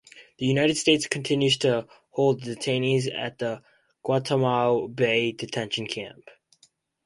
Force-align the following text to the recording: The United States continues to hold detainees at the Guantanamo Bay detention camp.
The 0.39 0.47
United 0.47 0.77
States 0.77 1.05
continues 1.05 1.59
to 1.59 1.87
hold 2.09 2.41
detainees 2.41 3.07
at 3.15 3.37
the 3.37 3.61
Guantanamo 4.03 4.87
Bay 4.87 5.31
detention 5.31 5.85
camp. 5.85 6.27